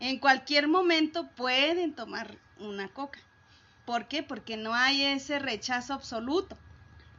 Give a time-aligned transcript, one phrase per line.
[0.00, 3.20] En cualquier momento pueden tomar una coca.
[3.84, 4.22] ¿Por qué?
[4.22, 6.56] Porque no hay ese rechazo absoluto.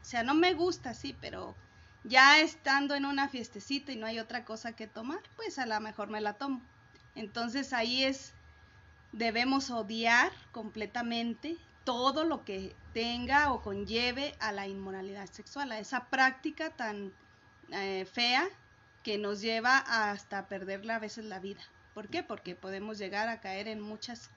[0.01, 1.55] O sea, no me gusta, sí, pero
[2.03, 5.79] ya estando en una fiestecita y no hay otra cosa que tomar, pues a lo
[5.79, 6.61] mejor me la tomo.
[7.13, 8.33] Entonces ahí es,
[9.11, 16.05] debemos odiar completamente todo lo que tenga o conlleve a la inmoralidad sexual, a esa
[16.09, 17.13] práctica tan
[17.71, 18.47] eh, fea
[19.03, 21.61] que nos lleva hasta perder a veces la vida.
[21.93, 22.23] ¿Por qué?
[22.23, 24.29] Porque podemos llegar a caer en muchas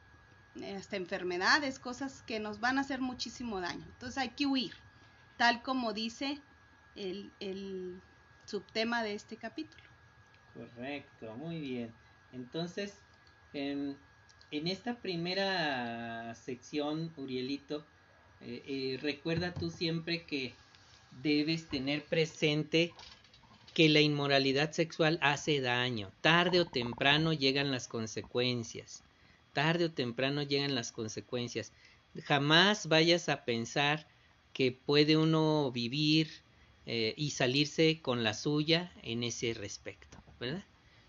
[0.76, 3.84] hasta enfermedades, cosas que nos van a hacer muchísimo daño.
[3.86, 4.72] Entonces hay que huir,
[5.36, 6.40] tal como dice
[6.94, 8.00] el,
[8.46, 9.82] subtema de este capítulo.
[10.52, 11.92] Correcto, muy bien.
[12.32, 12.98] Entonces,
[13.54, 13.96] en,
[14.50, 17.86] en esta primera sección, Urielito,
[18.42, 20.54] eh, eh, recuerda tú siempre que
[21.22, 22.92] debes tener presente
[23.74, 26.12] que la inmoralidad sexual hace daño.
[26.20, 29.02] Tarde o temprano llegan las consecuencias.
[29.52, 31.72] Tarde o temprano llegan las consecuencias.
[32.22, 34.06] Jamás vayas a pensar
[34.52, 36.30] que puede uno vivir
[36.86, 40.64] eh, y salirse con la suya en ese respecto, ¿verdad?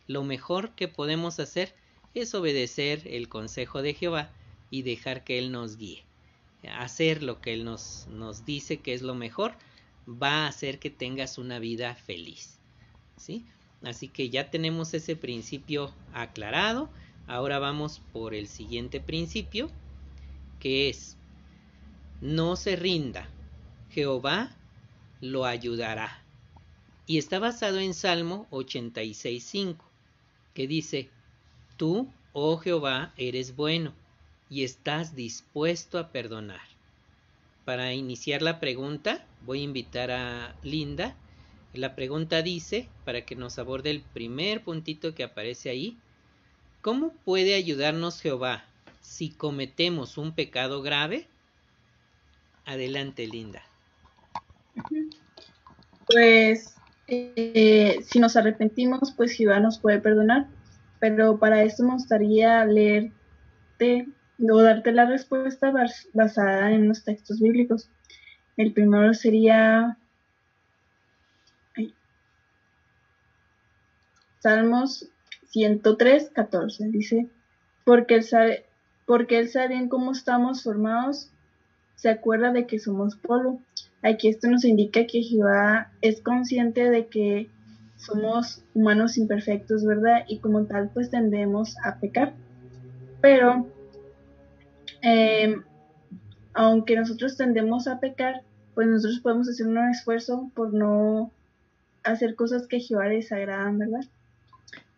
[0.07, 1.75] Lo mejor que podemos hacer
[2.16, 4.31] es obedecer el consejo de Jehová
[4.72, 6.03] y dejar que Él nos guíe.
[6.79, 9.55] Hacer lo que Él nos, nos dice que es lo mejor
[10.08, 12.59] va a hacer que tengas una vida feliz.
[13.17, 13.45] ¿sí?
[13.84, 16.89] Así que ya tenemos ese principio aclarado.
[17.28, 19.70] Ahora vamos por el siguiente principio,
[20.59, 21.17] que es,
[22.22, 23.30] no se rinda,
[23.89, 24.56] Jehová
[25.22, 26.23] lo ayudará.
[27.08, 29.78] Y está basado en Salmo 86.5,
[30.53, 31.09] que dice,
[31.78, 33.94] Tú, oh Jehová, eres bueno
[34.50, 36.75] y estás dispuesto a perdonar.
[37.66, 41.16] Para iniciar la pregunta, voy a invitar a Linda
[41.77, 45.97] la pregunta dice, para que nos aborde el primer puntito que aparece ahí,
[46.81, 48.66] ¿cómo puede ayudarnos Jehová
[49.02, 51.27] si cometemos un pecado grave?
[52.66, 53.61] Adelante, Linda.
[56.07, 56.75] Pues
[57.07, 60.47] eh, si nos arrepentimos, pues Jehová nos puede perdonar,
[61.00, 64.07] pero para esto me gustaría leerte
[64.40, 65.72] o darte la respuesta
[66.13, 67.90] basada en los textos bíblicos.
[68.57, 69.97] El primero sería
[74.46, 75.09] Salmos
[75.47, 76.90] 103, 14.
[76.90, 77.28] Dice,
[77.84, 78.66] porque él sabe,
[79.07, 81.31] porque él sabe bien cómo estamos formados,
[81.96, 83.59] se acuerda de que somos polvo.
[84.03, 87.50] Aquí esto nos indica que Jehová es consciente de que
[87.97, 90.25] somos humanos imperfectos, ¿verdad?
[90.28, 92.34] Y como tal, pues tendemos a pecar.
[93.22, 93.67] Pero,
[95.05, 95.63] em,
[96.53, 98.41] aunque nosotros tendemos a pecar,
[98.73, 101.31] pues nosotros podemos hacer un esfuerzo por no
[102.03, 104.05] hacer cosas que Jehová les agradan, ¿verdad?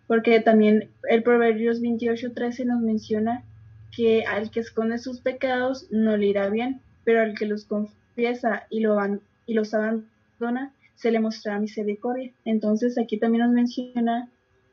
[0.08, 3.44] porque también el Proverbios 28:13 nos menciona
[3.92, 8.66] que al que esconde sus pecados no le irá bien, pero al que los confiesa
[8.70, 8.98] y, lo
[9.46, 12.32] y los abandona, se le mostrará misericordia.
[12.46, 14.30] Entonces aquí también nos menciona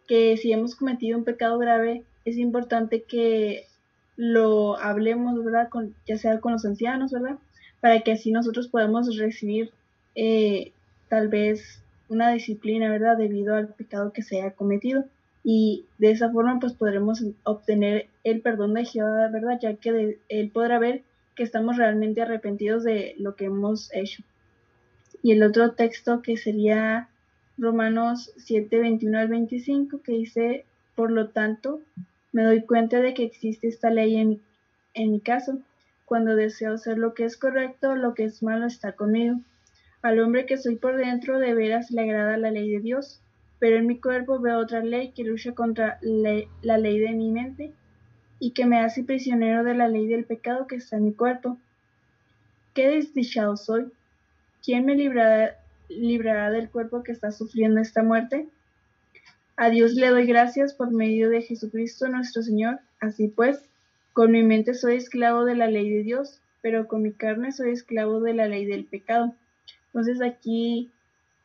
[0.06, 3.64] que si hemos cometido un pecado grave, es importante que
[4.16, 5.69] lo hablemos, ¿verdad?
[5.69, 7.38] Con, ya sea con los ancianos, ¿verdad?
[7.80, 9.72] Para que así nosotros podamos recibir
[10.14, 10.72] eh,
[11.08, 13.16] tal vez una disciplina, ¿verdad?
[13.16, 15.04] Debido al pecado que se haya cometido
[15.42, 19.58] y de esa forma pues podremos obtener el perdón de Jehová, ¿verdad?
[19.60, 21.02] Ya que Él podrá ver
[21.34, 24.22] que estamos realmente arrepentidos de lo que hemos hecho.
[25.22, 27.08] Y el otro texto que sería
[27.58, 30.64] Romanos 7, 21 al 25, que dice,
[30.94, 31.81] por lo tanto,
[32.34, 34.40] me doy cuenta de que existe esta ley
[34.92, 35.62] en mi caso.
[36.04, 39.40] Cuando deseo hacer lo que es correcto, lo que es malo está conmigo.
[40.02, 43.22] Al hombre que soy por dentro, de veras le agrada la ley de Dios
[43.64, 47.72] pero en mi cuerpo veo otra ley que lucha contra la ley de mi mente
[48.38, 51.56] y que me hace prisionero de la ley del pecado que está en mi cuerpo.
[52.74, 53.90] Qué desdichado soy.
[54.62, 58.48] ¿Quién me librará del cuerpo que está sufriendo esta muerte?
[59.56, 62.81] A Dios le doy gracias por medio de Jesucristo nuestro Señor.
[62.98, 63.61] Así pues,
[64.12, 67.70] con mi mente soy esclavo de la ley de Dios, pero con mi carne soy
[67.70, 69.32] esclavo de la ley del pecado.
[69.87, 70.90] Entonces aquí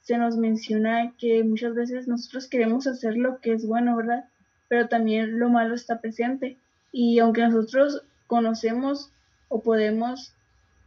[0.02, 4.26] se nos menciona que muchas veces nosotros queremos hacer lo que es bueno, ¿verdad?
[4.70, 6.58] Pero también lo malo está presente.
[6.92, 9.12] Y aunque nosotros conocemos
[9.50, 10.34] o podemos,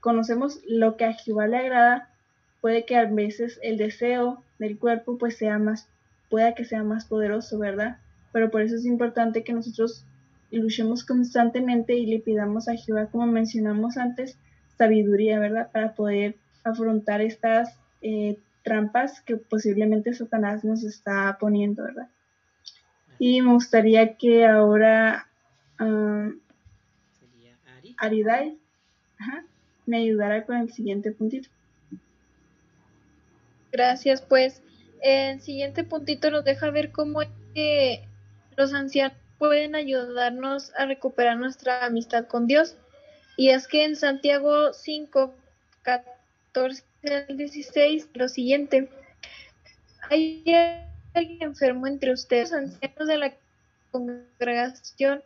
[0.01, 2.09] conocemos lo que a Jehová le agrada,
[2.61, 5.87] puede que a veces el deseo del cuerpo pues sea más,
[6.33, 7.99] pueda que sea más poderoso, ¿verdad?
[8.33, 10.07] Pero por eso es importante que nosotros
[10.51, 14.39] luchemos constantemente y le pidamos a Jehová, como mencionamos antes,
[14.79, 15.71] sabiduría, ¿verdad?
[15.71, 22.09] Para poder afrontar estas eh, trampas que posiblemente Satanás nos está poniendo, ¿verdad?
[23.19, 25.29] Y me gustaría que ahora
[25.79, 26.33] um,
[27.99, 28.57] Aridai
[29.85, 31.51] me ayudara con el siguiente puntito.
[33.71, 34.63] Gracias, pues
[35.03, 38.05] el siguiente puntito nos deja ver cómo es que
[38.57, 42.77] los ancianos pueden ayudarnos a recuperar nuestra amistad con Dios.
[43.37, 45.35] Y es que en Santiago 5,
[45.83, 46.85] 14
[47.29, 48.89] al 16, lo siguiente.
[50.11, 50.45] Hay
[51.15, 53.33] alguien enfermo entre ustedes, ancianos de la
[53.91, 55.23] congregación,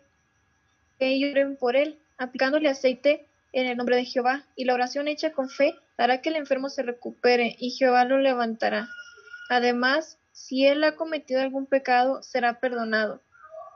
[0.98, 5.32] que lloren por él, aplicándole aceite en el nombre de Jehová, y la oración hecha
[5.32, 8.88] con fe hará que el enfermo se recupere, y Jehová lo levantará.
[9.48, 13.20] Además, si él ha cometido algún pecado, será perdonado.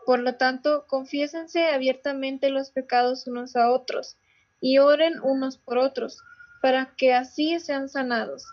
[0.06, 4.16] Por lo tanto, confiésense abiertamente los pecados unos a otros,
[4.60, 6.22] y oren unos por otros,
[6.60, 8.44] para que así sean sanados.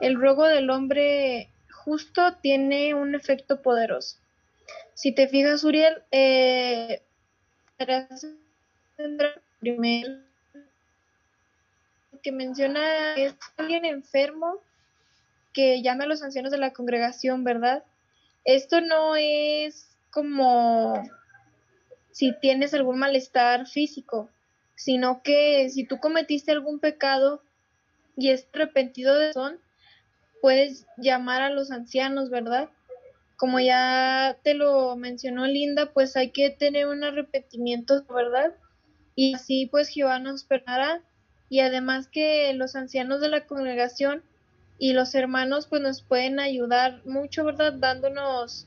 [0.00, 1.50] El ruego del hombre
[1.84, 4.16] justo tiene un efecto poderoso.
[4.94, 7.02] Si te fijas, Uriel, eh,
[9.60, 10.18] primero
[12.22, 14.60] que menciona es alguien enfermo
[15.52, 17.84] que llame a los ancianos de la congregación, ¿verdad?
[18.44, 20.94] Esto no es como
[22.10, 24.30] si tienes algún malestar físico,
[24.74, 27.42] sino que si tú cometiste algún pecado
[28.16, 29.58] y es arrepentido de son,
[30.40, 32.68] puedes llamar a los ancianos, ¿verdad?
[33.36, 38.54] Como ya te lo mencionó Linda, pues hay que tener un arrepentimiento, ¿verdad?
[39.14, 41.02] Y así pues Jehová nos perdonará.
[41.48, 44.22] Y además que los ancianos de la congregación
[44.82, 47.72] y los hermanos pues nos pueden ayudar mucho, ¿verdad?
[47.74, 48.66] Dándonos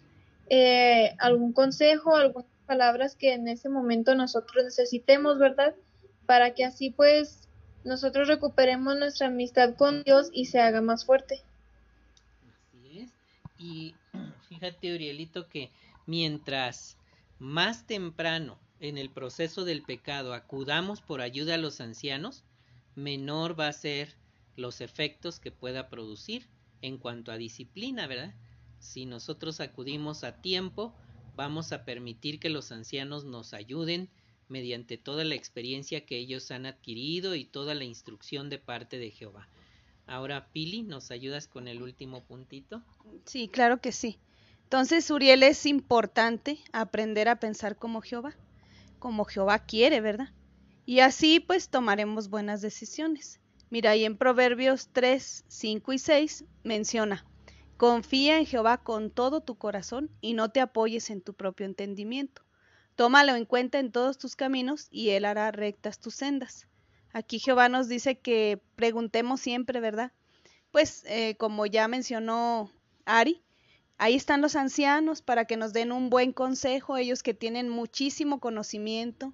[0.50, 5.76] eh, algún consejo, algunas palabras que en ese momento nosotros necesitemos, ¿verdad?
[6.26, 7.50] Para que así pues
[7.84, 11.42] nosotros recuperemos nuestra amistad con Dios y se haga más fuerte.
[12.70, 13.12] Así es.
[13.60, 13.96] Y
[14.48, 15.70] fíjate, Urielito, que
[16.06, 16.96] mientras
[17.40, 22.46] más temprano en el proceso del pecado acudamos por ayuda a los ancianos,
[22.96, 24.16] menor va a ser
[24.56, 26.48] los efectos que pueda producir
[26.82, 28.34] en cuanto a disciplina, ¿verdad?
[28.80, 30.94] Si nosotros acudimos a tiempo,
[31.36, 34.10] vamos a permitir que los ancianos nos ayuden
[34.48, 39.12] mediante toda la experiencia que ellos han adquirido y toda la instrucción de parte de
[39.12, 39.48] Jehová.
[40.08, 42.84] Ahora, Pili, ¿nos ayudas con el último puntito?
[43.26, 44.20] Sí, claro que sí.
[44.64, 48.36] Entonces, Uriel, es importante aprender a pensar como Jehová,
[49.00, 50.30] como Jehová quiere, ¿verdad?
[50.86, 53.40] Y así pues tomaremos buenas decisiones.
[53.76, 57.26] Mira, ahí en Proverbios 3, 5 y 6 menciona,
[57.76, 62.42] confía en Jehová con todo tu corazón y no te apoyes en tu propio entendimiento.
[62.96, 66.70] Tómalo en cuenta en todos tus caminos y Él hará rectas tus sendas.
[67.12, 70.14] Aquí Jehová nos dice que preguntemos siempre, ¿verdad?
[70.72, 72.72] Pues eh, como ya mencionó
[73.04, 73.44] Ari,
[73.98, 78.40] ahí están los ancianos para que nos den un buen consejo, ellos que tienen muchísimo
[78.40, 79.34] conocimiento,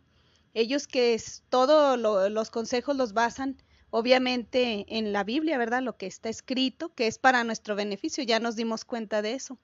[0.56, 2.00] ellos que todos
[2.32, 3.62] los consejos los basan
[3.92, 5.84] obviamente en la Biblia, ¿verdad?
[5.84, 9.60] Lo que está escrito, que es para nuestro beneficio, ya nos dimos cuenta de eso.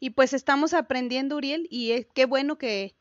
[0.00, 2.96] Y pues estamos aprendiendo, Uriel, y qué bueno que,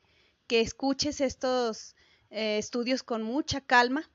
[0.47, 1.95] que escuches estos
[2.29, 4.09] eh, estudios con mucha calma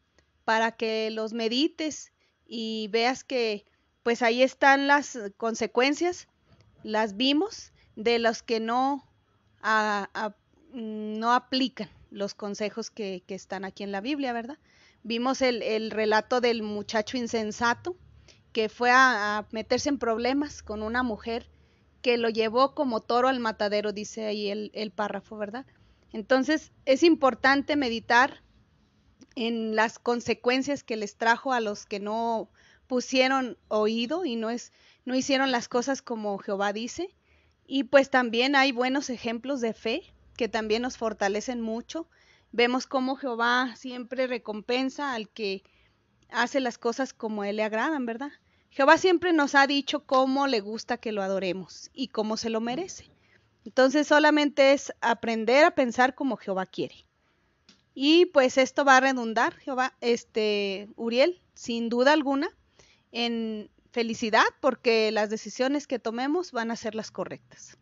[0.45, 2.13] para que los medites
[2.47, 3.65] y veas que
[4.03, 6.27] pues ahí están las consecuencias,
[6.83, 9.07] las vimos, de los que no,
[10.73, 14.59] no aplican los consejos que, que están aquí en la Biblia, ¿verdad?
[15.03, 17.97] Vimos el, relato del muchacho insensato
[18.53, 21.49] que fue a, meterse en problemas con una mujer
[22.03, 25.67] que lo llevó como toro al matadero, dice ahí el, el párrafo, ¿verdad?
[26.13, 28.43] Entonces es importante meditar
[29.37, 32.51] en las consecuencias que les trajo a los que no
[32.87, 34.73] pusieron oído y no es
[35.05, 37.15] no hicieron las cosas como Jehová dice
[37.67, 40.03] y pues también hay buenos ejemplos de fe
[40.37, 42.09] que también nos fortalecen mucho
[42.53, 45.63] Vemos cómo Jehová siempre recompensa al que
[46.31, 48.31] hace las cosas como Él le agradan, ¿verdad?
[48.71, 52.61] Jehová siempre nos ha dicho cómo le gusta que lo adoremos y cómo se lo
[52.61, 53.11] merece.
[53.65, 57.05] Entonces solamente es aprender a pensar como Jehová quiere.
[57.95, 62.49] Y pues esto va a redundar, Jehová, este, Uriel, sin duda alguna,
[63.13, 67.77] en felicidad porque las decisiones que tomemos van a ser las correctas.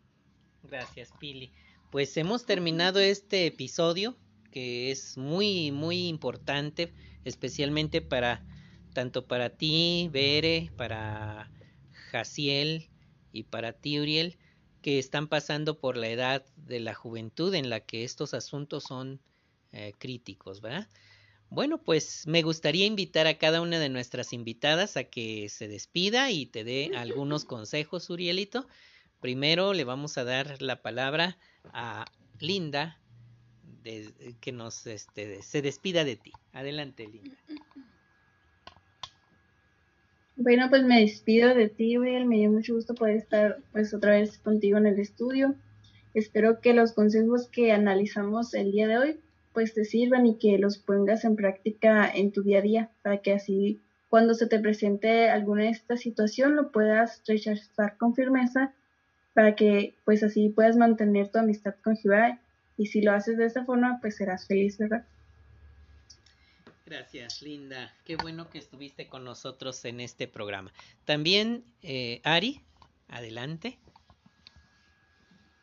[0.63, 1.53] Gracias, Pili.
[1.91, 4.17] Pues hemos terminado este episodio
[4.59, 6.93] que es muy, muy importante,
[7.25, 8.45] especialmente para
[8.93, 11.49] tanto para ti, Bere, para
[12.11, 12.91] Jaciel
[13.33, 14.37] y para ti, Uriel,
[14.83, 19.21] que están pasando por la edad de la juventud en la que estos asuntos son
[19.71, 20.89] eh, críticos, ¿verdad?
[21.51, 26.33] Bueno, pues me gustaría invitar a cada una de nuestras invitadas a que se despida
[26.33, 28.67] y te dé algunos consejos, Urielito.
[29.21, 31.39] Primero le vamos a dar la palabra
[31.73, 32.07] a
[32.41, 33.01] Linda
[34.41, 36.33] que nos este, se despida de ti.
[36.53, 37.37] Adelante, Linda.
[40.37, 42.27] Bueno, pues me despido de ti, Uriel.
[42.27, 45.55] Me dio mucho gusto poder estar pues otra vez contigo en el estudio.
[46.15, 49.21] Espero que los consejos que analizamos el día de hoy
[49.53, 53.19] pues te sirvan y que los pongas en práctica en tu día a día para
[53.19, 58.73] que así cuando se te presente alguna de esta situación lo puedas rechazar con firmeza
[59.35, 62.39] para que pues así puedas mantener tu amistad con Jehová
[62.79, 65.05] y si lo haces de esa forma pues serás feliz, ¿verdad?
[66.87, 67.93] Gracias, Linda.
[68.07, 70.73] Qué bueno que estuviste con nosotros en este programa.
[71.05, 72.63] También, eh, Ari,
[73.09, 73.79] adelante.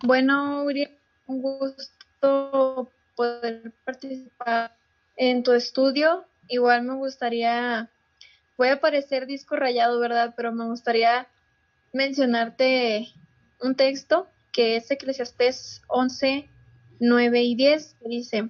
[0.03, 0.91] Bueno, Uriel,
[1.25, 4.77] un gusto poder participar
[5.15, 6.25] en tu estudio.
[6.47, 7.89] Igual me gustaría,
[8.55, 10.35] voy a parecer disco rayado, ¿verdad?
[10.37, 11.27] Pero me gustaría
[11.91, 13.07] mencionarte
[13.61, 16.47] un texto que es Eclesiastés 11,
[16.99, 18.49] 9 y 10, que dice,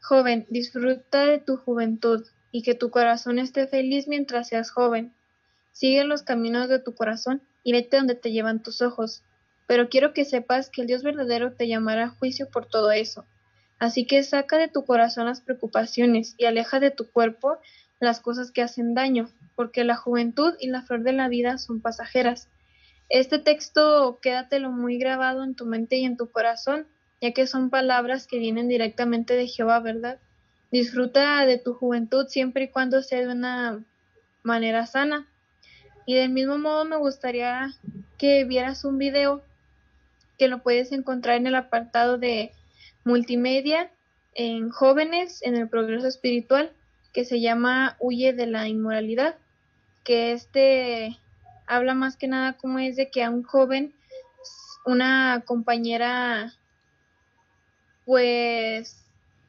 [0.00, 5.12] Joven, disfruta de tu juventud y que tu corazón esté feliz mientras seas joven.
[5.72, 9.22] Sigue los caminos de tu corazón y vete donde te llevan tus ojos.
[9.66, 13.24] Pero quiero que sepas que el Dios verdadero te llamará a juicio por todo eso.
[13.78, 17.58] Así que saca de tu corazón las preocupaciones y aleja de tu cuerpo
[18.00, 21.80] las cosas que hacen daño, porque la juventud y la flor de la vida son
[21.80, 22.48] pasajeras.
[23.10, 26.86] Este texto quédatelo muy grabado en tu mente y en tu corazón
[27.20, 30.18] ya que son palabras que vienen directamente de Jehová, ¿verdad?
[30.70, 33.84] Disfruta de tu juventud siempre y cuando sea de una
[34.42, 35.26] manera sana.
[36.06, 37.72] Y del mismo modo me gustaría
[38.18, 39.42] que vieras un video
[40.38, 42.52] que lo puedes encontrar en el apartado de
[43.04, 43.90] multimedia
[44.34, 46.72] en jóvenes en el progreso espiritual
[47.12, 49.36] que se llama Huye de la inmoralidad,
[50.04, 51.18] que este
[51.66, 53.92] habla más que nada como es de que a un joven
[54.86, 56.54] una compañera
[58.04, 59.04] pues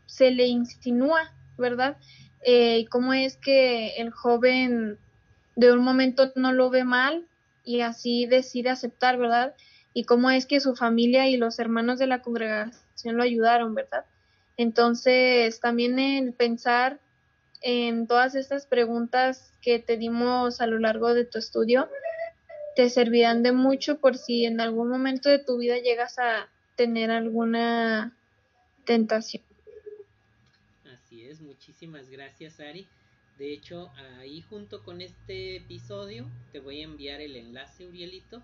[0.06, 1.98] se le insinúa, ¿verdad?
[2.44, 4.98] Eh, cómo es que el joven
[5.56, 7.26] de un momento no lo ve mal
[7.64, 9.54] y así decide aceptar, ¿verdad?
[9.94, 14.06] Y cómo es que su familia y los hermanos de la congregación lo ayudaron, ¿verdad?
[14.58, 17.00] Entonces, también el pensar
[17.62, 21.88] en todas estas preguntas que te dimos a lo largo de tu estudio,
[22.76, 27.12] te servirán de mucho por si en algún momento de tu vida llegas a tener
[27.12, 28.16] alguna
[28.86, 29.44] tentación.
[30.86, 32.88] Así es, muchísimas gracias Ari.
[33.38, 38.44] De hecho, ahí junto con este episodio te voy a enviar el enlace, Urielito,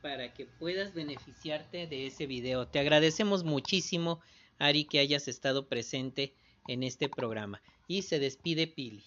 [0.00, 2.68] para que puedas beneficiarte de ese video.
[2.68, 4.20] Te agradecemos muchísimo,
[4.58, 6.34] Ari, que hayas estado presente
[6.68, 7.60] en este programa.
[7.88, 9.04] Y se despide Pili.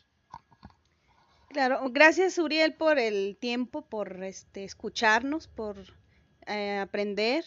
[1.49, 5.77] Claro, gracias Uriel por el tiempo, por este, escucharnos, por
[6.47, 7.45] eh, aprender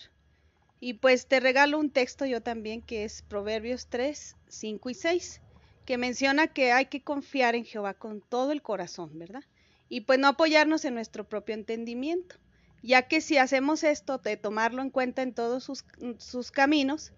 [0.84, 5.40] y pues te regalo un texto yo también que es Proverbios 3, 5 y 6,
[5.86, 9.44] que menciona que hay que confiar en Jehová con todo el corazón, ¿verdad?
[9.88, 12.36] Y pues no apoyarnos en nuestro propio entendimiento,
[12.82, 15.86] ya que si hacemos esto de tomarlo en cuenta en todos sus,
[16.18, 17.14] sus caminos,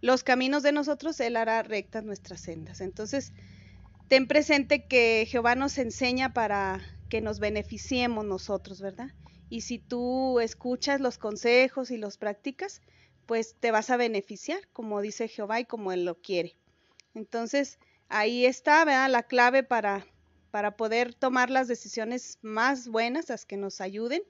[0.00, 2.80] los caminos de nosotros, Él hará rectas nuestras sendas.
[2.80, 3.32] Entonces,
[4.06, 9.10] ten presente que Jehová nos enseña para que nos beneficiemos nosotros, ¿verdad?
[9.50, 12.80] Y si tú escuchas los consejos y los practicas,
[13.28, 16.56] pues te vas a beneficiar, como dice Jehová y como Él lo quiere.
[17.14, 19.10] Entonces, ahí está, ¿verdad?
[19.10, 20.06] La clave para,
[20.50, 24.22] para poder tomar las decisiones más buenas, las que nos ayuden,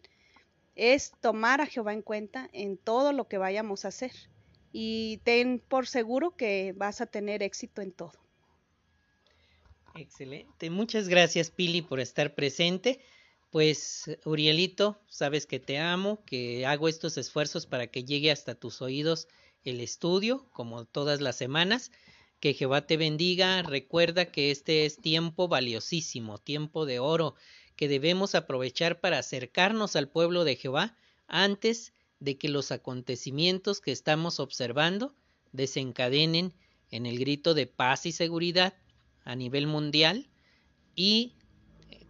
[0.74, 4.10] es tomar a Jehová en cuenta en todo lo que vayamos a hacer.
[4.72, 8.18] Y ten por seguro que vas a tener éxito en todo.
[9.94, 10.70] Excelente.
[10.70, 12.98] Muchas gracias, Pili, por estar presente.
[13.50, 18.82] Pues, Urielito, sabes que te amo, que hago estos esfuerzos para que llegue hasta tus
[18.82, 19.26] oídos
[19.64, 21.90] el estudio, como todas las semanas.
[22.40, 23.62] Que Jehová te bendiga.
[23.62, 27.34] Recuerda que este es tiempo valiosísimo, tiempo de oro,
[27.74, 33.92] que debemos aprovechar para acercarnos al pueblo de Jehová antes de que los acontecimientos que
[33.92, 35.14] estamos observando
[35.52, 36.52] desencadenen
[36.90, 38.74] en el grito de paz y seguridad
[39.24, 40.28] a nivel mundial
[40.94, 41.34] y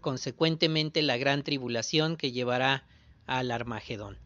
[0.00, 2.87] consecuentemente la gran tribulación que llevará
[3.26, 4.19] al Armagedón.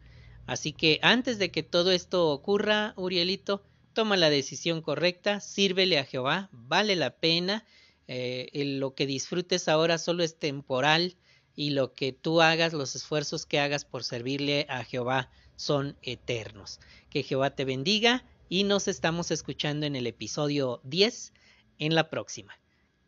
[0.45, 3.63] Así que antes de que todo esto ocurra, Urielito,
[3.93, 7.65] toma la decisión correcta, sírvele a Jehová, vale la pena,
[8.07, 8.49] eh,
[8.79, 11.15] lo que disfrutes ahora solo es temporal
[11.55, 16.79] y lo que tú hagas, los esfuerzos que hagas por servirle a Jehová son eternos.
[17.09, 21.33] Que Jehová te bendiga y nos estamos escuchando en el episodio 10
[21.79, 22.59] en la próxima.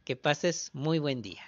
[0.04, 1.42] Que pases muy buen día.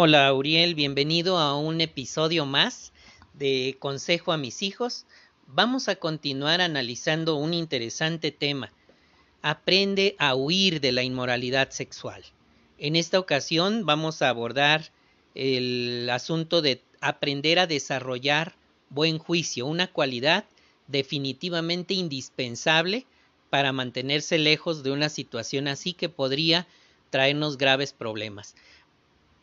[0.00, 2.92] Hola Uriel, bienvenido a un episodio más
[3.34, 5.06] de Consejo a mis hijos.
[5.48, 8.70] vamos a continuar analizando un interesante tema.
[9.42, 12.22] Aprende a huir de la inmoralidad sexual.
[12.78, 14.92] En esta ocasión vamos a abordar
[15.34, 18.54] el asunto de aprender a desarrollar
[18.90, 20.44] buen juicio, una cualidad
[20.86, 23.04] definitivamente indispensable
[23.50, 26.68] para mantenerse lejos de una situación así que podría
[27.10, 28.54] traernos graves problemas.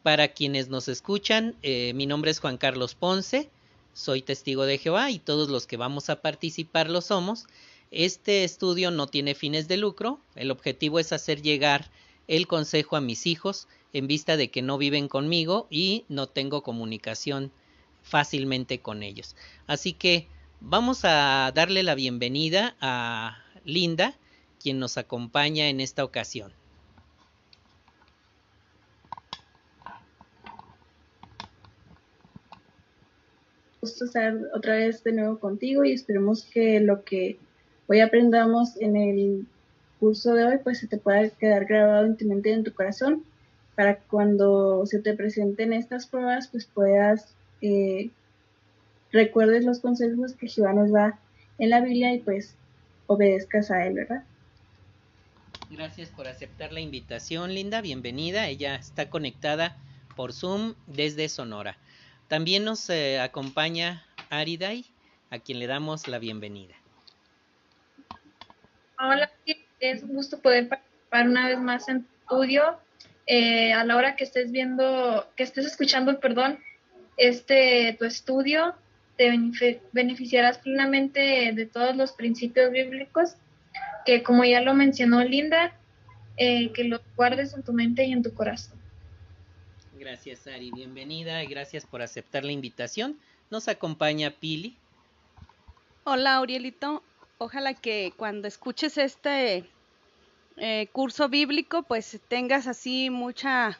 [0.05, 3.49] Para quienes nos escuchan, eh, mi nombre es Juan Carlos Ponce,
[3.95, 7.47] soy testigo de Jehová y todos los que vamos a participar lo somos.
[7.89, 11.89] Este estudio no tiene fines de lucro, el objetivo es hacer llegar
[12.27, 16.61] el consejo a mis hijos en vista de que no viven conmigo y no tengo
[16.61, 17.51] comunicación
[18.03, 19.35] fácilmente con ellos.
[19.65, 20.27] Así que
[20.61, 24.15] vamos a darle la bienvenida a Linda,
[24.61, 26.53] quien nos acompaña en esta ocasión.
[33.85, 37.37] Gusto estar otra vez de nuevo contigo y esperemos que lo que
[37.85, 39.45] hoy aprendamos en el
[39.99, 43.23] curso de hoy pues se te pueda quedar grabado íntimamente en tu corazón
[43.75, 48.09] para cuando se te presenten estas pruebas pues puedas eh,
[49.11, 51.19] recuerdes los consejos que Jehová nos da
[51.59, 52.55] en la Biblia y pues
[53.05, 54.23] obedezcas a él, ¿verdad?
[55.69, 57.81] Gracias por aceptar la invitación, Linda.
[57.81, 58.47] Bienvenida.
[58.47, 59.77] Ella está conectada
[60.15, 61.77] por Zoom desde Sonora.
[62.27, 64.85] También nos eh, acompaña Ariday,
[65.29, 66.73] a quien le damos la bienvenida.
[68.99, 69.29] Hola,
[69.79, 72.79] es un gusto poder participar una vez más en tu estudio.
[73.27, 76.59] Eh, a la hora que estés viendo, que estés escuchando, perdón,
[77.17, 78.75] este tu estudio,
[79.17, 79.31] te
[79.91, 83.35] beneficiarás plenamente de todos los principios bíblicos
[84.05, 85.73] que, como ya lo mencionó Linda,
[86.37, 88.79] eh, que los guardes en tu mente y en tu corazón.
[90.05, 90.69] Gracias, Ari.
[90.69, 93.17] Bienvenida y gracias por aceptar la invitación.
[93.49, 94.77] Nos acompaña Pili.
[96.03, 97.01] Hola, Aurielito.
[97.39, 99.67] Ojalá que cuando escuches este
[100.57, 103.79] eh, curso bíblico, pues tengas así mucha,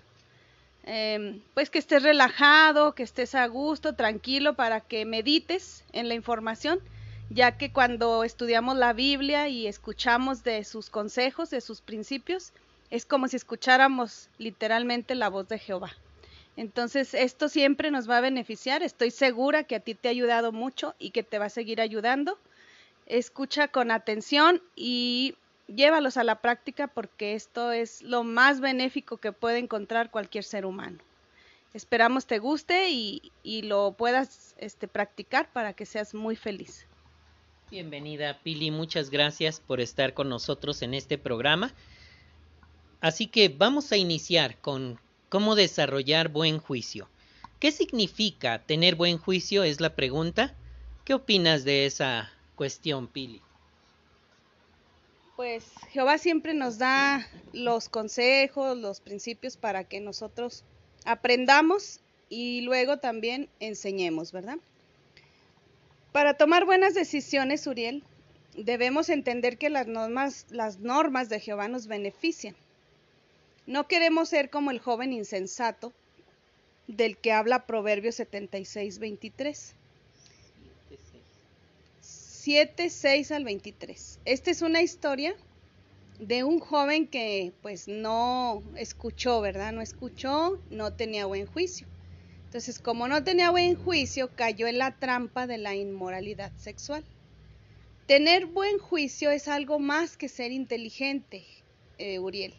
[0.86, 6.16] em, pues que estés relajado, que estés a gusto, tranquilo, para que medites en la
[6.16, 6.80] información,
[7.30, 12.52] ya que cuando estudiamos la Biblia y escuchamos de sus consejos, de sus principios,
[12.90, 15.94] es como si escucháramos literalmente la voz de Jehová.
[16.58, 18.82] Entonces, esto siempre nos va a beneficiar.
[18.82, 21.82] Estoy segura que a ti te ha ayudado mucho y que te va a seguir
[21.82, 22.38] ayudando.
[23.06, 25.36] Escucha con atención y
[25.68, 30.66] llévalos a la práctica porque esto es lo más benéfico que puede encontrar cualquier ser
[30.66, 31.00] humano.
[31.74, 33.32] Esperamos te guste y,
[33.64, 36.88] lo puedas este, practicar para que seas muy feliz.
[37.70, 41.74] Bienvenida Pili, muchas gracias por estar con nosotros en este programa.
[43.02, 45.00] Así que vamos a iniciar con
[45.36, 47.10] ¿Cómo desarrollar buen juicio?
[47.60, 49.66] ¿Qué significa tener buen juicio?
[49.66, 50.56] Es la pregunta.
[51.04, 53.42] ¿Qué opinas de esa cuestión, Pili?
[55.36, 60.64] Pues Jehová siempre nos da los consejos, los principios para que nosotros
[61.04, 64.60] aprendamos y luego también enseñemos, ¿verdad?
[66.14, 68.04] Para tomar buenas decisiones, Uriel,
[68.56, 72.56] debemos entender que las normas, las normas de Jehová nos benefician.
[73.68, 75.92] No queremos ser como el joven insensato
[76.88, 79.74] del que habla Proverbios 76, 23.
[82.00, 84.20] 7, 6 al 23.
[84.26, 85.36] Esta es una historia
[86.20, 89.74] de un joven que pues no escuchó, ¿verdad?
[89.74, 91.88] No escuchó, no tenía buen juicio.
[92.46, 97.04] Entonces, como no tenía buen juicio, cayó en la trampa de la inmoralidad sexual.
[98.06, 101.44] Tener buen juicio es algo más que ser inteligente,
[101.98, 102.54] eh, Uriel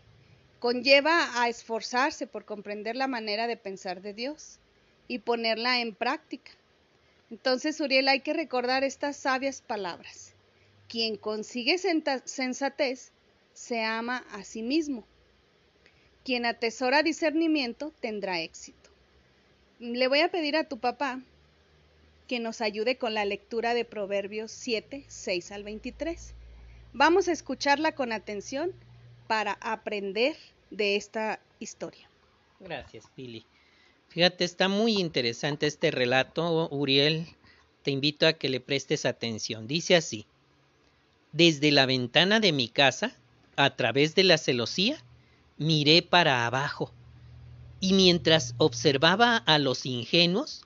[0.58, 4.58] conlleva a esforzarse por comprender la manera de pensar de Dios
[5.08, 6.52] y ponerla en práctica.
[7.30, 10.34] Entonces, Uriel, hay que recordar estas sabias palabras.
[10.88, 13.12] Quien consigue sensatez
[13.52, 15.04] se ama a sí mismo.
[16.24, 18.90] Quien atesora discernimiento tendrá éxito.
[19.78, 21.20] Le voy a pedir a tu papá
[22.28, 26.34] que nos ayude con la lectura de Proverbios 7, 6 al 23.
[26.92, 28.72] Vamos a escucharla con atención
[29.26, 30.36] para aprender
[30.70, 32.08] de esta historia.
[32.60, 33.44] Gracias, Pili.
[34.08, 37.26] Fíjate, está muy interesante este relato, Uriel.
[37.82, 39.66] Te invito a que le prestes atención.
[39.66, 40.26] Dice así,
[41.32, 43.12] desde la ventana de mi casa,
[43.56, 45.02] a través de la celosía,
[45.58, 46.92] miré para abajo,
[47.80, 50.62] y mientras observaba a los ingenuos,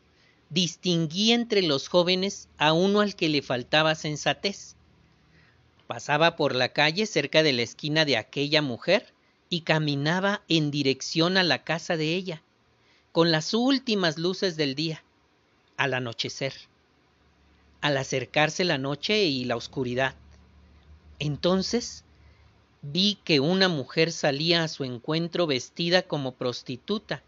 [0.48, 4.76] distinguí entre los jóvenes a uno al que le faltaba sensatez
[5.90, 9.12] Pasaba por la calle cerca de la esquina de aquella mujer
[9.48, 12.44] y caminaba en dirección a la casa de ella,
[13.10, 15.02] con las últimas luces del día,
[15.76, 16.54] al anochecer.
[17.80, 20.14] al acercarse la noche y la oscuridad.
[21.18, 22.04] Entonces
[22.82, 27.24] vi que una mujer salía a su encuentro vestida como prostituta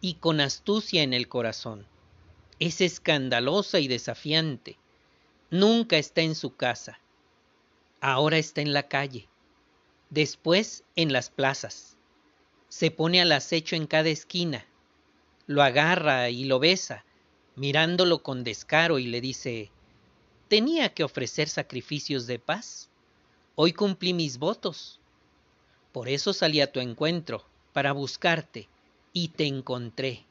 [0.00, 1.86] y con astucia en el corazón.
[2.58, 4.76] Es escandalosa y desafiante.
[5.52, 6.98] Nunca está en su casa.
[8.04, 9.28] Ahora está en la calle.
[10.10, 11.96] Después en las plazas.
[12.68, 14.66] Se pone al acecho en cada esquina.
[15.46, 17.04] Lo agarra y lo besa,
[17.54, 19.70] mirándolo con descaro y le dice,
[20.48, 22.90] tenía que ofrecer sacrificios de paz.
[23.54, 24.98] Hoy cumplí mis votos.
[25.92, 28.68] Por eso salí a tu encuentro, para buscarte,
[29.12, 30.24] y te encontré.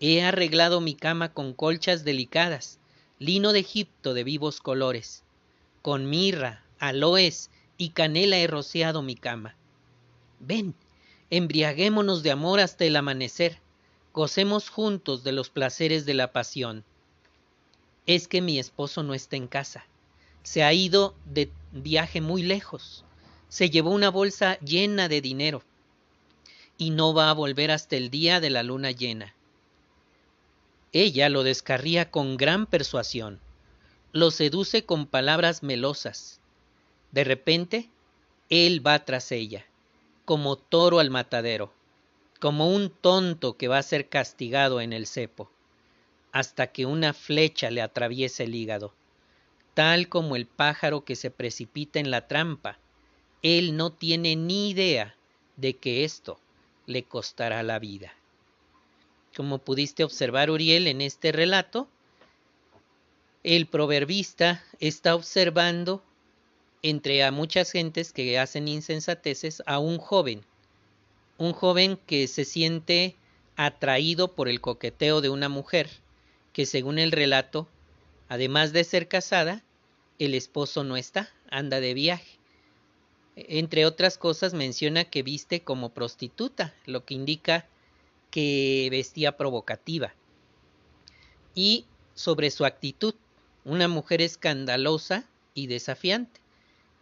[0.00, 2.78] He arreglado mi cama con colchas delicadas,
[3.18, 5.22] lino de Egipto de vivos colores.
[5.82, 9.54] Con mirra, aloes y canela he rociado mi cama.
[10.40, 10.74] Ven,
[11.30, 13.58] embriaguémonos de amor hasta el amanecer,
[14.12, 16.84] gocemos juntos de los placeres de la pasión
[18.08, 19.84] es que mi esposo no está en casa.
[20.42, 23.04] Se ha ido de viaje muy lejos.
[23.50, 25.62] Se llevó una bolsa llena de dinero
[26.78, 29.34] y no va a volver hasta el día de la luna llena.
[30.92, 33.40] Ella lo descarría con gran persuasión,
[34.12, 36.37] lo seduce con palabras melosas.
[37.12, 37.88] De repente,
[38.50, 39.64] él va tras ella,
[40.24, 41.72] como toro al matadero,
[42.40, 45.50] como un tonto que va a ser castigado en el cepo
[46.32, 48.94] hasta que una flecha le atraviese el hígado.
[49.74, 52.78] Tal como el pájaro que se precipita en la trampa,
[53.42, 55.14] él no tiene ni idea
[55.56, 56.38] de que esto
[56.86, 58.12] le costará la vida.
[59.36, 61.88] Como pudiste observar, Uriel, en este relato,
[63.44, 66.02] el proverbista está observando
[66.82, 70.44] entre a muchas gentes que hacen insensateces a un joven,
[71.36, 73.16] un joven que se siente
[73.56, 75.88] atraído por el coqueteo de una mujer,
[76.52, 77.68] que según el relato,
[78.28, 79.64] además de ser casada,
[80.18, 82.38] el esposo no está, anda de viaje.
[83.36, 87.66] Entre otras cosas menciona que viste como prostituta, lo que indica
[88.30, 90.12] que vestía provocativa.
[91.54, 93.14] Y sobre su actitud,
[93.64, 96.40] una mujer escandalosa y desafiante,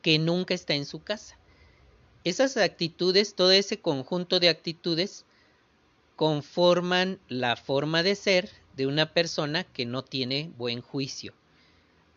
[0.06, 1.36] que nunca está en su casa.
[2.22, 5.24] Esas actitudes, todo ese conjunto de actitudes,
[6.14, 11.34] conforman la forma de ser de una persona que no tiene buen juicio.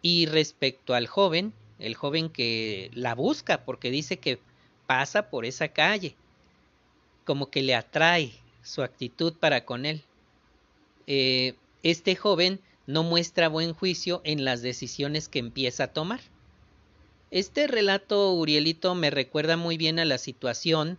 [0.04, 4.39] Y respecto al joven, el joven que la busca porque dice que
[4.86, 6.15] pasa por esa calle,
[7.25, 10.04] como que le atrae su actitud para con él.
[11.08, 16.19] Eh, este joven no muestra buen juicio en las decisiones que empieza a tomar.
[17.31, 20.97] Este relato, Urielito, me recuerda muy bien a la situación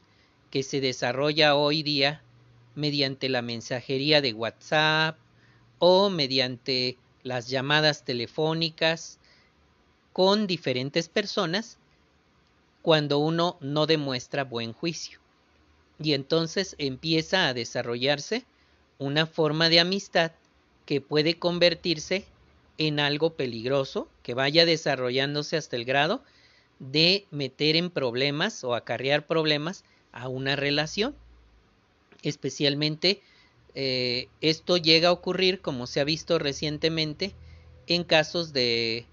[0.50, 2.22] que se desarrolla hoy día
[2.74, 5.18] mediante la mensajería de WhatsApp,
[5.80, 9.18] o mediante las llamadas telefónicas
[10.12, 11.78] con diferentes personas
[12.82, 15.18] cuando uno no demuestra buen juicio.
[15.98, 18.44] Y entonces empieza a desarrollarse
[18.98, 20.32] una forma de amistad
[20.86, 22.24] que puede convertirse
[22.80, 26.24] en algo peligroso, que vaya desarrollándose hasta el grado
[26.78, 31.14] de meter en problemas o acarrear problemas a una relación,
[32.22, 33.20] especialmente
[33.74, 37.34] eh, esto llega a ocurrir, como se ha visto recientemente,
[37.86, 39.04] en casos de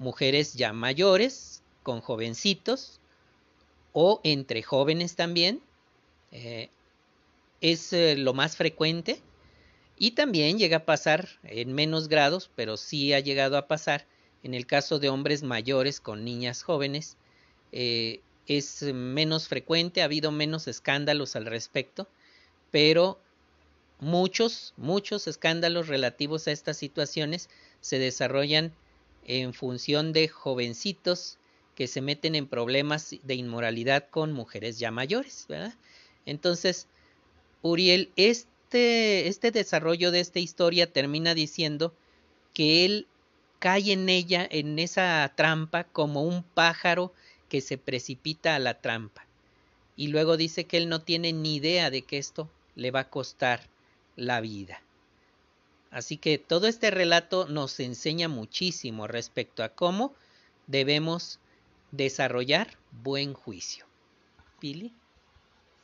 [0.00, 2.98] mujeres ya mayores, con jovencitos,
[3.92, 5.60] o entre jóvenes también.
[6.32, 6.68] Eh,
[7.60, 9.22] es eh, lo más frecuente.
[9.96, 14.06] Y también llega a pasar en menos grados, pero sí ha llegado a pasar
[14.42, 17.16] en el caso de hombres mayores con niñas jóvenes.
[17.72, 22.08] es menos frecuente, ha habido menos escándalos al respecto,
[22.70, 23.18] pero
[24.00, 27.48] Muchos, muchos escándalos relativos a estas situaciones
[27.80, 28.74] se desarrollan
[29.24, 31.38] en función de jovencitos
[31.74, 35.46] que se meten en problemas de inmoralidad con mujeres ya mayores,
[36.26, 36.86] Entonces,
[37.62, 38.12] Uriel,
[38.74, 41.94] este, este desarrollo de esta historia termina diciendo
[42.52, 43.06] que él
[43.60, 47.12] cae en ella, en esa trampa, como un pájaro
[47.48, 49.26] que se precipita a la trampa.
[49.96, 53.10] Y luego dice que él no tiene ni idea de que esto le va a
[53.10, 53.68] costar
[54.16, 54.82] la vida.
[55.92, 60.14] Así que todo este relato nos enseña muchísimo respecto a cómo
[60.66, 61.38] debemos
[61.92, 63.86] desarrollar buen juicio.
[64.58, 64.92] Pili.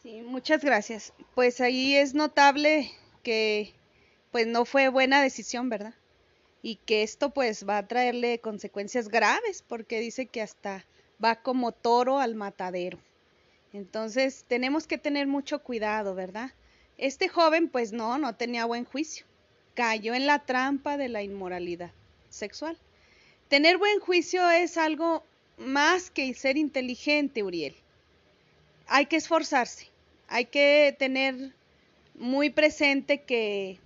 [0.03, 1.13] Sí, muchas gracias.
[1.35, 2.91] Pues ahí es notable
[3.23, 3.75] que
[4.31, 5.95] pues no fue buena decisión, ¿verdad?
[6.63, 10.87] Y que esto pues va a traerle consecuencias graves porque dice que hasta
[11.23, 12.99] va como toro al matadero.
[13.75, 16.53] Entonces tenemos que tener mucho cuidado, ¿verdad?
[16.97, 19.27] Este joven, pues no, no tenía buen juicio.
[19.75, 21.93] Cayó en la trampa de la inmoralidad
[22.31, 22.79] sexual.
[23.49, 25.25] tener buen juicio es algo
[25.59, 27.77] más que ser inteligente, Uriel.
[28.87, 29.90] Hay que esforzarse,
[30.31, 31.53] hay que tener
[32.15, 33.79] muy presente que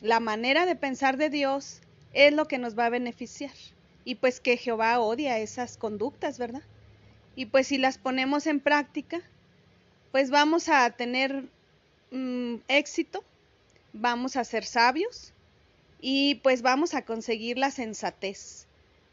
[0.00, 1.80] la manera de pensar de Dios
[2.12, 3.52] es lo que nos va a beneficiar.
[4.04, 6.62] Y pues que Jehová odia esas conductas, ¿verdad?
[7.36, 9.20] Y pues si las ponemos en práctica,
[10.10, 11.44] pues vamos a tener
[12.10, 13.22] mm, éxito,
[13.92, 15.32] vamos a ser sabios
[16.00, 18.66] y pues vamos a conseguir la sensatez.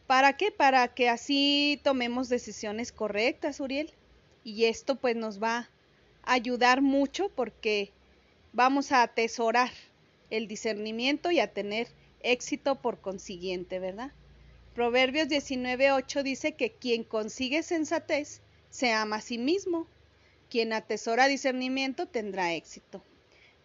[0.07, 0.51] ¿Para qué?
[0.51, 3.91] Para que así tomemos decisiones correctas, Uriel.
[4.43, 5.69] Y esto pues nos va
[6.23, 7.91] ayudar mucho porque
[8.51, 9.71] vamos a atesorar
[10.29, 11.87] el discernimiento y a tener
[12.21, 14.11] éxito por consiguiente, ¿verdad?
[14.73, 19.87] Proverbios 19:8 dice que quien consigue sensatez se ama a sí mismo.
[20.49, 23.03] Quien atesora discernimiento tendrá éxito.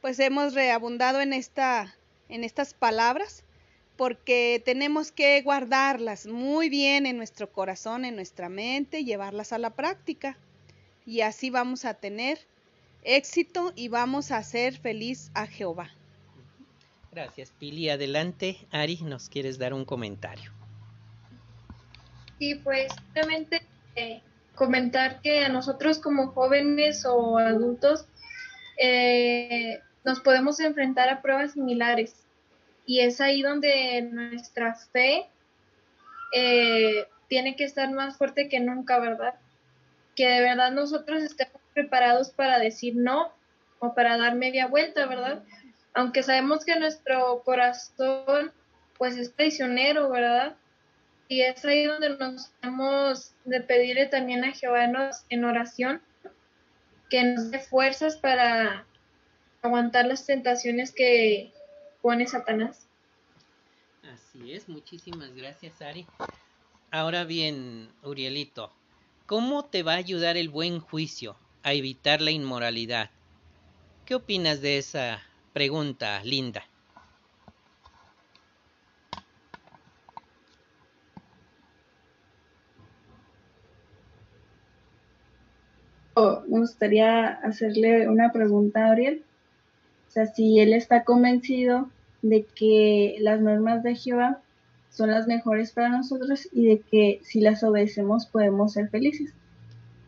[0.01, 1.95] Pues hemos reabundado en esta
[2.29, 3.45] en estas palabras
[3.97, 9.71] porque tenemos que guardarlas muy bien en nuestro corazón, en nuestra mente, llevarlas a la
[9.71, 10.39] práctica.
[11.09, 12.39] Y así vamos a tener
[13.03, 15.89] éxito y vamos a hacer feliz a Jehová.
[17.11, 17.89] Gracias, Pili.
[17.89, 20.53] Adelante, Ari, ¿nos quieres dar un comentario?
[22.39, 23.63] Sí, pues simplemente
[23.97, 24.21] eh,
[24.55, 28.05] comentar que a nosotros como jóvenes o adultos
[28.77, 32.27] eh, nos podemos enfrentar a pruebas similares
[32.85, 35.25] y es ahí donde nuestra fe
[36.35, 39.37] eh, tiene que estar más fuerte que nunca, ¿verdad?
[40.19, 43.33] Que de verdad nosotros estemos preparados para decir no
[43.79, 45.45] o para dar media vuelta, ¿verdad?
[45.99, 48.53] aunque sabemos que nuestro corazón
[48.97, 50.57] pues es traicionero, ¿verdad?
[51.29, 54.85] Y es ahí donde nos tenemos de pedirle también a Jehová
[55.29, 56.01] en oración
[57.11, 58.87] que nos dé fuerzas para
[59.63, 61.53] aguantar las tentaciones que
[62.01, 62.87] pone Satanás.
[64.13, 66.07] Así es, muchísimas gracias Ari.
[66.93, 68.73] Ahora bien, Urielito,
[69.29, 73.11] ¿cómo te va a ayudar el buen juicio a evitar la inmoralidad?
[74.07, 76.63] ¿Qué opinas de esa pregunta, Linda.
[86.15, 89.27] Oh, me gustaría hacerle una pregunta a Ariel.
[90.09, 94.43] O sea, si él está convencido de que las normas de Jehová
[94.91, 99.33] son las mejores para nosotros y de que si las obedecemos podemos ser felices.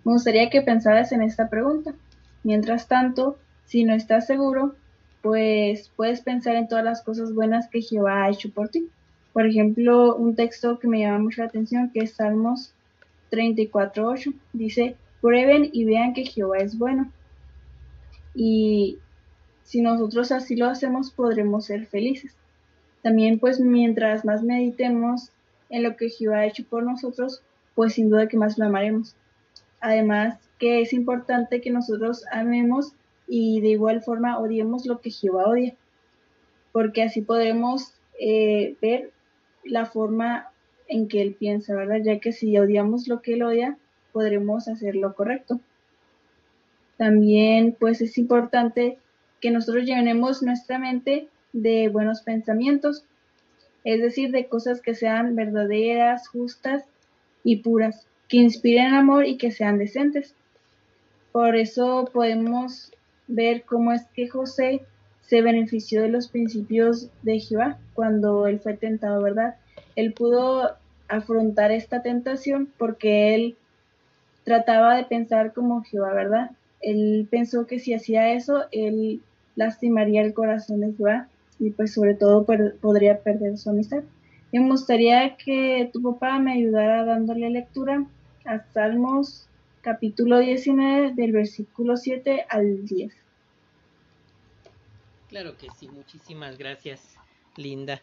[0.04, 1.94] Me gustaría que pensaras en esta pregunta.
[2.42, 4.74] Mientras tanto, si no estás seguro,
[5.22, 8.88] pues puedes pensar en todas las cosas buenas que Jehová ha hecho por ti.
[9.32, 12.72] Por ejemplo, un texto que me llama mucho la atención, que es Salmos
[13.30, 17.12] 34.8, dice, prueben y vean que Jehová es bueno.
[18.34, 18.98] Y
[19.64, 22.34] si nosotros así lo hacemos, podremos ser felices.
[23.02, 25.30] También, pues, mientras más meditemos
[25.70, 27.42] en lo que Jehová ha hecho por nosotros,
[27.74, 29.14] pues sin duda que más lo amaremos.
[29.80, 32.92] Además, que es importante que nosotros amemos
[33.26, 35.74] y de igual forma odiemos lo que Jehová odia,
[36.72, 39.12] porque así podemos eh, ver
[39.64, 40.50] la forma
[40.88, 42.00] en que Él piensa, ¿verdad?
[42.02, 43.78] Ya que si odiamos lo que Él odia,
[44.12, 45.60] podremos hacer lo correcto.
[46.96, 48.98] También, pues es importante
[49.40, 53.04] que nosotros llenemos nuestra mente de buenos pensamientos,
[53.84, 56.84] es decir, de cosas que sean verdaderas, justas
[57.44, 60.34] y puras, que inspiren amor y que sean decentes.
[61.32, 62.92] Por eso podemos
[63.26, 64.82] ver cómo es que José
[65.22, 69.54] se benefició de los principios de Jehová cuando él fue tentado, ¿verdad?
[69.96, 70.76] Él pudo
[71.08, 73.56] afrontar esta tentación porque él
[74.44, 76.50] trataba de pensar como Jehová, ¿verdad?
[76.80, 79.20] Él pensó que si hacía eso, él
[79.54, 81.28] lastimaría el corazón de Jehová
[81.60, 82.44] y pues sobre todo
[82.80, 84.02] podría perder su amistad.
[84.52, 88.04] Me gustaría que tu papá me ayudara dándole lectura
[88.44, 89.46] a Salmos
[89.82, 93.12] capítulo 19 del versículo 7 al 10.
[95.28, 97.14] Claro que sí, muchísimas gracias,
[97.56, 98.02] Linda.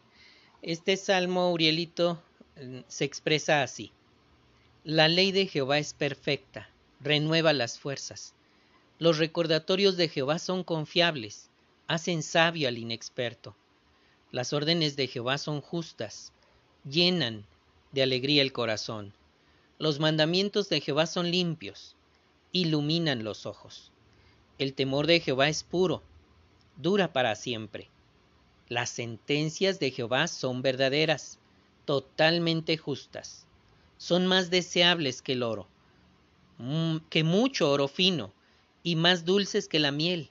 [0.62, 2.22] Este salmo, Urielito,
[2.62, 3.92] mm, se expresa así.
[4.84, 6.70] La ley de Jehová es perfecta,
[7.02, 8.34] renueva las fuerzas.
[9.00, 11.50] Los recordatorios de Jehová son confiables,
[11.88, 13.56] hacen sabio al inexperto.
[14.32, 16.34] Las órdenes de Jehová son justas,
[16.84, 17.46] llenan
[17.94, 19.14] de alegría el corazón.
[19.80, 21.96] Los mandamientos de Jehová son limpios,
[22.52, 23.92] iluminan los ojos.
[24.58, 26.04] El temor de Jehová es puro,
[26.76, 27.90] dura para siempre.
[28.70, 31.40] Las sentencias de Jehová son verdaderas,
[31.86, 33.46] totalmente justas.
[33.98, 35.68] Son más deseables que el oro,
[36.58, 38.34] mm, que mucho oro fino,
[38.84, 40.30] y más dulces que la miel,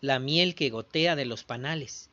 [0.00, 2.10] la miel que gotea de los panales.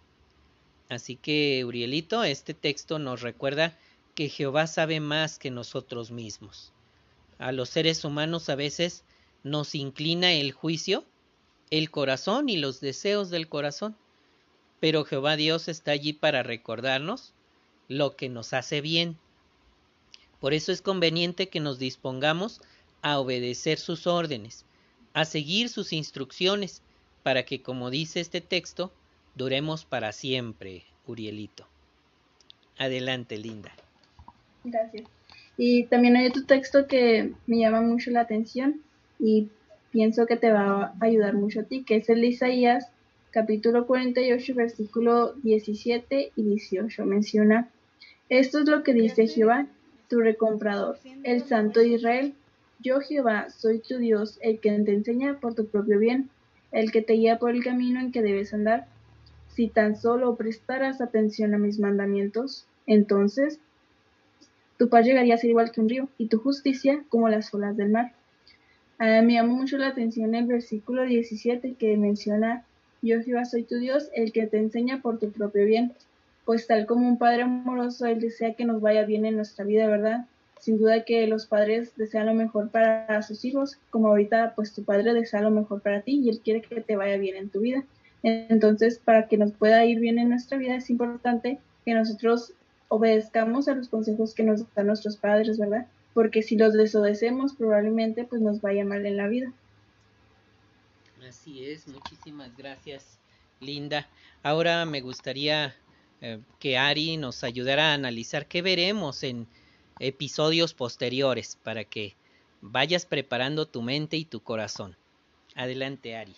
[0.89, 3.78] Así que, Urielito, este texto nos recuerda
[4.13, 6.71] que Jehová sabe más que nosotros mismos.
[7.38, 9.04] A los seres humanos a veces
[9.43, 11.04] nos inclina el juicio,
[11.69, 13.95] el corazón y los deseos del corazón,
[14.80, 17.34] pero Jehová Dios está allí para recordarnos
[17.88, 19.17] lo que nos hace bien.
[20.39, 22.62] Por eso es conveniente que nos dispongamos
[23.02, 24.65] a obedecer sus órdenes,
[25.13, 26.82] a seguir sus instrucciones,
[27.26, 28.92] para que, como dice este texto,
[29.34, 31.66] duremos para siempre, Urielito.
[32.78, 33.72] Adelante, Linda.
[34.64, 35.08] Gracias.
[35.58, 38.80] Y también hay otro texto que me llama mucho la atención
[39.18, 39.48] y
[39.90, 42.92] pienso que te va a ayudar mucho a ti, que es el Isaías
[43.32, 47.06] capítulo 48, versículo 17 y 18.
[47.06, 47.72] Menciona,
[48.30, 49.66] esto es lo que dice Jehová,
[50.12, 52.36] tu recomprador, el Santo de Israel.
[52.82, 56.30] Yo Jehová soy tu Dios, el que te enseña por tu propio bien,
[56.76, 58.86] el que te guía por el camino en que debes andar.
[59.48, 63.60] Si tan solo prestaras atención a mis mandamientos, entonces
[64.78, 67.78] tu paz llegaría a ser igual que un río, y tu justicia como las olas
[67.78, 68.12] del mar.
[69.00, 72.66] Ah, me llama mucho la atención el versículo 17 que menciona,
[73.02, 75.94] yo Jehová soy tu Dios, el que te enseña por tu propio bien.
[76.44, 79.88] Pues tal como un padre amoroso, él desea que nos vaya bien en nuestra vida,
[79.88, 80.26] ¿verdad?
[80.65, 84.84] Sin duda que los padres desean lo mejor para sus hijos, como ahorita pues tu
[84.84, 87.60] padre desea lo mejor para ti y él quiere que te vaya bien en tu
[87.60, 87.84] vida.
[88.23, 92.54] Entonces, para que nos pueda ir bien en nuestra vida es importante que nosotros
[92.88, 95.86] obedezcamos a los consejos que nos dan nuestros padres, ¿verdad?
[96.15, 99.54] Porque si los desobedecemos, probablemente pues nos vaya mal en la vida.
[101.30, 103.19] Así es, muchísimas gracias,
[103.60, 104.08] Linda.
[104.41, 105.75] Ahora me gustaría
[106.21, 109.45] eh, que Ari nos ayudara a analizar qué veremos en
[110.00, 112.16] episodios posteriores para que
[112.62, 114.96] vayas preparando tu mente y tu corazón.
[115.56, 116.36] Adelante, Ari.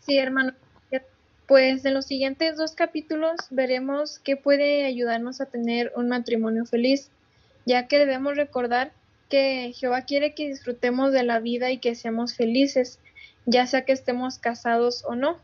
[0.00, 0.52] Sí, hermano.
[1.46, 7.10] Pues en los siguientes dos capítulos veremos qué puede ayudarnos a tener un matrimonio feliz,
[7.64, 8.92] ya que debemos recordar
[9.30, 13.00] que Jehová quiere que disfrutemos de la vida y que seamos felices,
[13.46, 15.38] ya sea que estemos casados o no.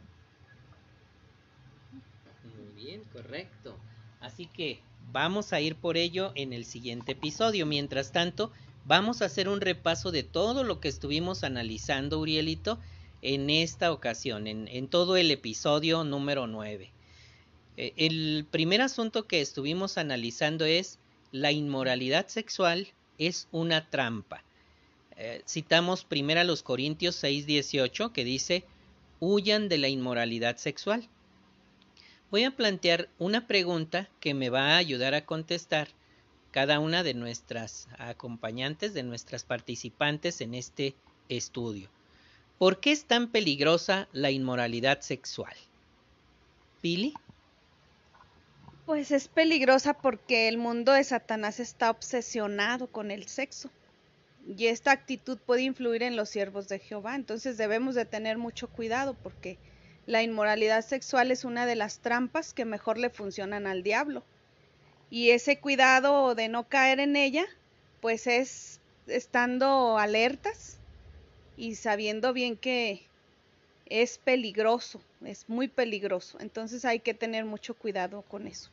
[2.55, 3.79] Muy bien, correcto.
[4.21, 4.81] Así que
[5.15, 7.67] vamos a ir por ello en el siguiente episodio.
[7.67, 8.51] Mientras tanto,
[8.85, 12.81] vamos a hacer un repaso de todo lo que estuvimos analizando, Urielito,
[13.23, 16.91] en esta ocasión, en, todo el episodio número 9.
[17.77, 20.99] Eh, el primer asunto que estuvimos analizando es
[21.31, 24.43] la inmoralidad sexual es una trampa.
[25.17, 28.65] Eh, citamos primero a los Corintios 6:18 que dice,
[29.21, 31.09] huyan de la inmoralidad sexual.
[32.35, 35.87] Voy a plantear una pregunta que me va a ayudar a contestar
[36.51, 40.97] cada una de nuestras acompañantes, de nuestras participantes en este
[41.29, 41.89] estudio.
[42.59, 45.55] ¿Por qué es tan peligrosa la inmoralidad sexual?
[46.81, 47.15] Pili.
[48.85, 53.71] Pues es peligrosa porque el mundo de Satanás está obsesionado con el sexo.
[54.45, 57.15] Y esta actitud puede influir en los siervos de Jehová.
[57.15, 59.57] Entonces debemos de tener mucho cuidado porque
[60.07, 64.23] la inmoralidad sexual es una de las trampas que mejor le funcionan al diablo.
[65.11, 67.47] Y ese cuidado de no caer en ella,
[68.01, 70.79] pues es estando alertas
[71.57, 73.03] y sabiendo bien que
[73.87, 76.39] es peligroso, es muy peligroso.
[76.41, 78.71] Entonces hay que tener mucho cuidado con eso.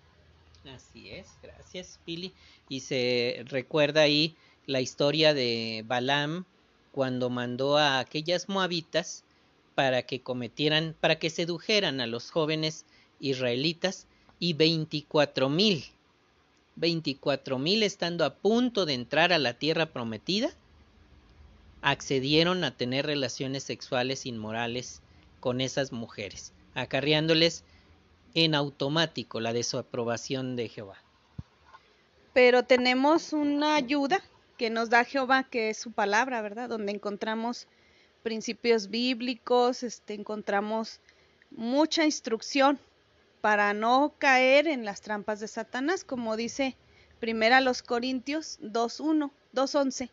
[0.74, 2.34] Así es, gracias Pili.
[2.70, 6.46] Y se recuerda ahí la historia de Balaam
[6.92, 9.24] cuando mandó a aquellas moabitas
[9.76, 12.86] para que cometieran, para que sedujeran a los jóvenes
[13.20, 14.08] israelitas
[14.40, 15.86] y veinticuatro mil,
[16.76, 20.50] veinticuatro mil estando a punto de entrar a la tierra prometida,
[21.82, 25.02] accedieron a tener relaciones sexuales inmorales
[25.40, 27.64] con esas mujeres, acarreándoles
[28.34, 30.98] en automático la desaprobación de Jehová.
[32.34, 34.22] Pero tenemos una ayuda
[34.58, 36.70] que nos da Jehová, que es su palabra, ¿verdad?
[36.70, 37.68] Donde encontramos
[38.24, 41.00] principios bíblicos, este, encontramos
[41.52, 42.80] mucha instrucción
[43.42, 46.76] para no caer en las trampas de Satanás, como dice
[47.20, 50.10] primera los Corintios 2.1, 2.11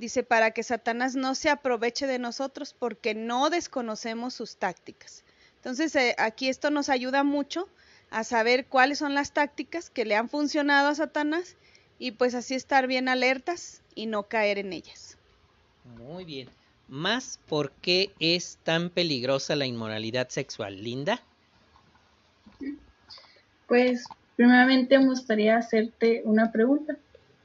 [0.00, 5.24] Dice, para que Satanás no se aproveche de nosotros porque no desconocemos sus tácticas.
[5.56, 7.68] Entonces, eh, aquí esto nos ayuda mucho
[8.08, 11.56] a saber cuáles son las tácticas que le han funcionado a Satanás
[11.98, 15.18] y pues así estar bien alertas y no caer en ellas.
[15.84, 16.48] Muy bien.
[16.90, 20.82] Más, ¿por qué es tan peligrosa la inmoralidad sexual?
[20.82, 21.22] Linda.
[23.68, 26.96] Pues, primeramente me gustaría hacerte una pregunta.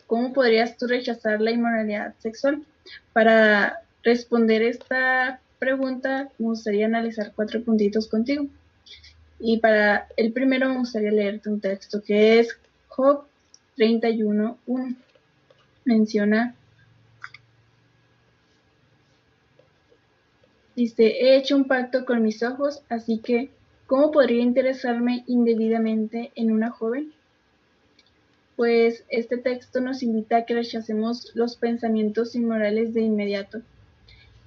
[0.08, 2.66] ¿Cómo podrías tú rechazar la inmoralidad sexual?
[3.14, 8.48] Para responder esta pregunta, me gustaría analizar cuatro puntitos contigo.
[9.40, 13.26] Y para el primero me gustaría leerte un texto que es Job
[13.78, 14.96] 31.1
[15.86, 16.56] menciona,
[20.76, 23.50] dice, he hecho un pacto con mis ojos, así que,
[23.88, 27.14] ¿cómo podría interesarme indebidamente en una joven?
[28.56, 33.62] Pues este texto nos invita a que rechacemos los pensamientos inmorales de inmediato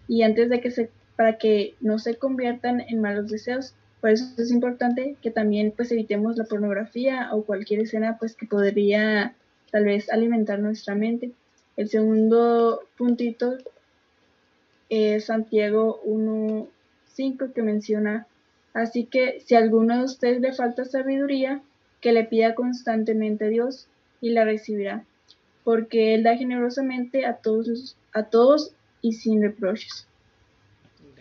[0.07, 3.75] y antes de que se, para que no se conviertan en malos deseos.
[4.01, 8.47] Por eso es importante que también pues evitemos la pornografía o cualquier escena pues que
[8.47, 9.35] podría
[9.71, 11.33] tal vez alimentar nuestra mente.
[11.77, 13.59] El segundo puntito
[14.89, 18.27] es Santiago 1.5 que menciona,
[18.75, 21.63] así que si a alguno de ustedes le falta sabiduría,
[22.01, 23.87] que le pida constantemente a Dios
[24.21, 25.05] y la recibirá,
[25.65, 28.73] porque Él da generosamente a todos, a todos
[29.03, 30.07] y sin reproches.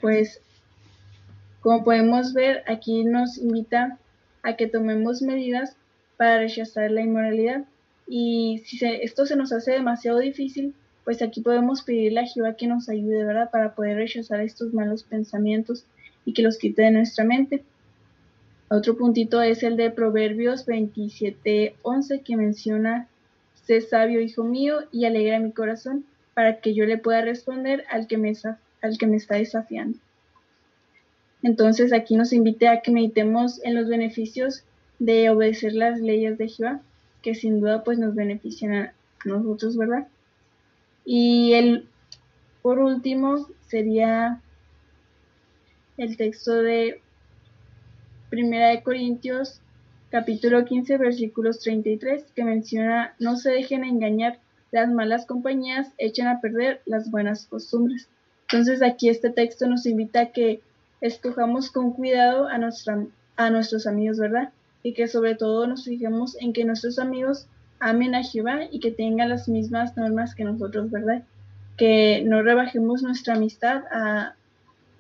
[0.02, 0.42] Pues
[1.62, 3.98] como podemos ver, aquí nos invita
[4.44, 5.76] a que tomemos medidas
[6.16, 7.66] para rechazar la inmoralidad.
[8.08, 10.74] Y si esto se nos hace demasiado difícil,
[11.08, 13.50] pues aquí podemos pedirle a Jehová que nos ayude, ¿verdad?
[13.50, 15.86] Para poder rechazar estos malos pensamientos
[16.26, 17.64] y que los quite de nuestra mente.
[18.68, 23.08] Otro puntito es el de Proverbios 27:11 que menciona,
[23.54, 26.04] sé sabio, hijo mío, y alegra mi corazón,
[26.34, 28.34] para que yo le pueda responder al que me,
[28.82, 29.98] al que me está desafiando.
[31.42, 34.66] Entonces aquí nos invite a que meditemos en los beneficios
[35.00, 36.82] de obedecer las leyes de Jehová,
[37.22, 38.94] que sin duda pues nos benefician a
[39.24, 40.06] nosotros, ¿verdad?
[41.10, 41.88] Y el
[42.62, 44.42] por último sería
[45.96, 47.00] el texto de
[48.30, 49.62] Primera de Corintios
[50.12, 54.40] capítulo 15 versículos 33 que menciona no se dejen engañar
[54.72, 58.10] las malas compañías echan a perder las buenas costumbres.
[58.42, 60.60] Entonces aquí este texto nos invita a que
[61.00, 63.06] escojamos con cuidado a, nuestra,
[63.38, 64.52] a nuestros amigos, ¿verdad?
[64.84, 67.48] Y que sobre todo nos fijemos en que nuestros amigos
[67.80, 71.24] amen a Jehová y que tengan las mismas normas que nosotros, ¿verdad?
[71.78, 74.36] Que no rebajemos nuestra amistad a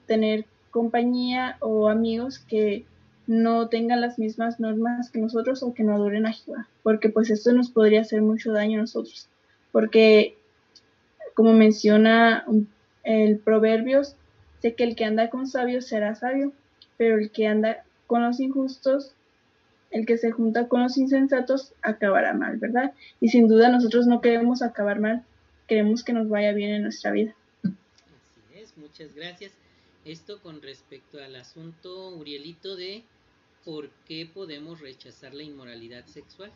[0.05, 2.85] tener compañía o amigos que
[3.25, 7.29] no tengan las mismas normas que nosotros o que no adoren a Jehová, porque pues
[7.29, 9.27] esto nos podría hacer mucho daño a nosotros,
[9.71, 10.37] porque
[11.33, 12.45] como menciona
[13.03, 14.15] el Proverbios,
[14.61, 16.51] Sé que el que anda con sabios será sabio,
[16.97, 19.13] pero el que anda con los injustos,
[19.91, 22.93] el que se junta con los insensatos, acabará mal, ¿verdad?
[23.21, 25.23] Y sin duda nosotros no queremos acabar mal,
[25.67, 27.35] queremos que nos vaya bien en nuestra vida.
[27.63, 29.51] Así es, muchas gracias.
[30.05, 33.03] Esto con respecto al asunto, Urielito, de
[33.65, 36.51] por qué podemos rechazar la inmoralidad sexual.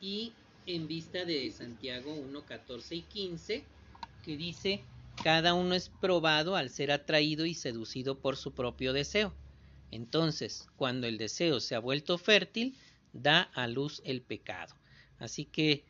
[0.00, 0.32] Y
[0.66, 3.64] en vista de Santiago 1, 14 y 15,
[4.24, 4.80] que dice,
[5.22, 9.34] cada uno es probado al ser atraído y seducido por su propio deseo.
[9.90, 12.76] Entonces, cuando el deseo se ha vuelto fértil,
[13.12, 14.76] da a luz el pecado.
[15.18, 15.84] Así que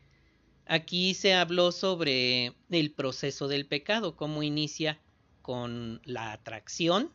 [0.65, 4.99] aquí se habló sobre el proceso del pecado, cómo inicia
[5.41, 7.11] con la atracción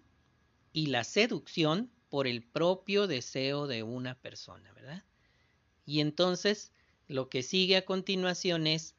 [0.72, 5.05] y la seducción por el propio deseo de una persona, ¿verdad?
[5.84, 6.72] Y entonces
[7.09, 8.97] lo que sigue a continuación es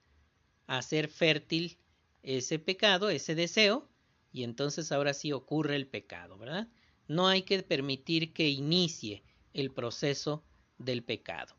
[0.67, 1.77] hacer fértil
[2.23, 3.89] ese pecado, ese deseo,
[4.31, 6.67] y entonces ahora sí ocurre el pecado, ¿verdad?
[7.07, 10.43] No hay que permitir que inicie el proceso
[10.77, 11.55] del pecado.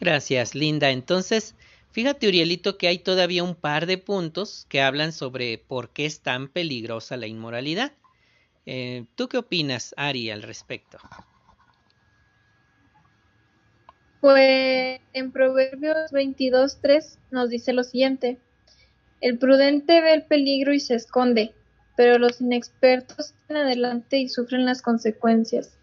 [0.00, 0.90] Gracias, Linda.
[0.90, 1.54] Entonces,
[1.90, 6.20] fíjate, Urielito, que hay todavía un par de puntos que hablan sobre por qué es
[6.20, 7.92] tan peligrosa la inmoralidad.
[8.66, 10.98] Eh, ¿Tú qué opinas, Ari, al respecto?
[14.20, 18.38] Pues en Proverbios 22.3 nos dice lo siguiente,
[19.20, 21.54] el prudente ve el peligro y se esconde,
[21.98, 25.76] pero los inexpertos van adelante y sufren las consecuencias.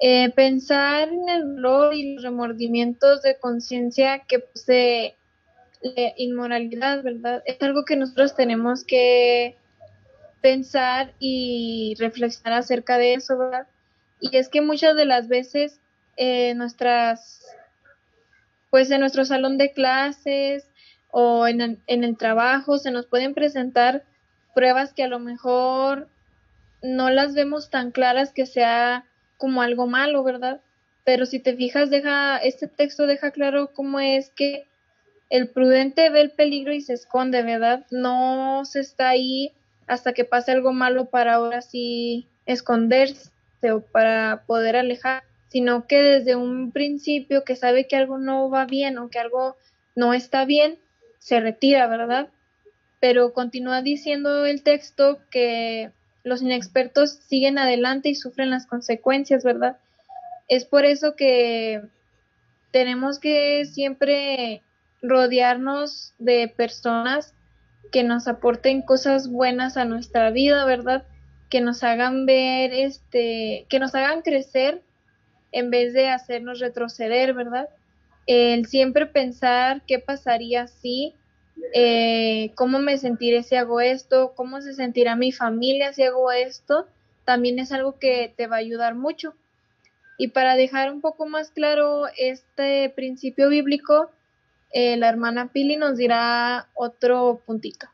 [0.00, 5.16] Eh, pensar en el dolor y los remordimientos de conciencia que posee
[5.80, 7.42] la inmoralidad, ¿verdad?
[7.44, 9.56] Es algo que nosotros tenemos que
[10.40, 13.66] pensar y reflexionar acerca de eso, ¿verdad?
[14.20, 15.80] Y es que muchas de las veces
[16.16, 17.44] eh, nuestras
[18.70, 20.68] pues en nuestro salón de clases
[21.10, 24.04] o en en el trabajo se nos pueden presentar
[24.54, 26.08] pruebas que a lo mejor
[26.82, 29.04] no las vemos tan claras que sea
[29.38, 30.60] como algo malo, ¿verdad?
[31.04, 34.66] Pero si te fijas, deja, este texto deja claro cómo es que
[35.30, 37.86] el prudente ve el peligro y se esconde, ¿verdad?
[37.90, 39.52] No se está ahí
[39.86, 43.30] hasta que pase algo malo para ahora sí esconderse
[43.70, 45.22] o para poder alejar
[45.52, 49.54] sino que desde un principio que sabe que algo no va bien o que algo
[49.94, 50.78] no está bien,
[51.18, 52.30] se retira, ¿verdad?
[53.02, 55.90] Pero continúa diciendo el texto que
[56.22, 59.76] los inexpertos siguen adelante y sufren las consecuencias, ¿verdad?
[60.46, 61.82] Es por eso que
[62.70, 64.62] tenemos que siempre
[65.02, 67.34] rodearnos de personas
[67.90, 71.04] que nos aporten cosas buenas a nuestra vida, ¿verdad?
[71.50, 74.80] Que nos hagan ver, este, que nos hagan crecer
[75.50, 77.68] en vez de hacernos retroceder, ¿verdad?
[78.28, 81.16] El siempre pensar qué pasaría si,
[81.74, 86.86] eh, cómo me sentiré si hago esto, cómo se sentirá mi familia si hago esto,
[87.24, 89.34] también es algo que te va a ayudar mucho.
[90.18, 94.10] Y para dejar un poco más claro este principio bíblico,
[94.72, 97.88] eh, la hermana Pili nos dirá otro puntito.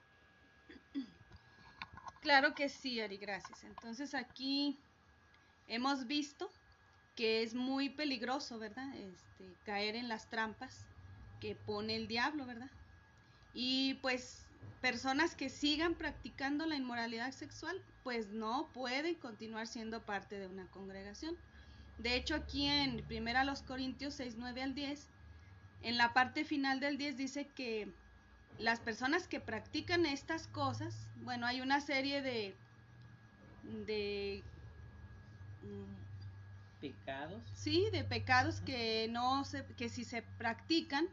[2.20, 3.64] Claro que sí, Ari, gracias.
[3.64, 4.78] Entonces aquí
[5.68, 6.50] hemos visto
[7.16, 8.94] que es muy peligroso, ¿verdad?
[8.96, 10.84] Este, caer en las trampas
[11.40, 12.70] que pone el diablo, ¿verdad?
[13.54, 14.44] Y pues
[14.80, 20.66] personas que sigan practicando la inmoralidad sexual, pues no pueden continuar siendo parte de una
[20.66, 21.36] congregación.
[21.98, 25.06] De hecho, aquí en 1 Corintios 6, 9 al 10,
[25.82, 27.88] en la parte final del 10 dice que
[28.58, 32.54] las personas que practican estas cosas, bueno, hay una serie de,
[33.86, 34.42] de
[35.62, 37.42] mm, pecados.
[37.54, 41.08] Sí, de pecados que no se, que si se practican,